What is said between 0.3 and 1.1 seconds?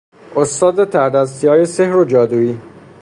استاد